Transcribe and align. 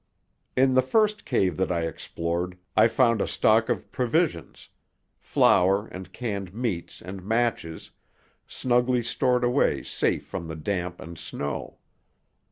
In 0.57 0.73
the 0.73 0.81
first 0.81 1.25
cave 1.25 1.57
that 1.57 1.71
I 1.71 1.81
explored 1.81 2.57
I 2.75 2.87
found 2.87 3.21
a 3.21 3.27
stock 3.27 3.69
of 3.69 3.91
provisions 3.91 4.69
flour 5.19 5.85
and 5.89 6.11
canned 6.11 6.55
meats 6.55 7.03
and 7.03 7.23
matches 7.23 7.91
snugly 8.47 9.03
stored 9.03 9.43
away 9.43 9.83
safe 9.83 10.25
from 10.25 10.47
the 10.47 10.55
damp 10.55 10.99
and 11.01 11.19
snow. 11.19 11.77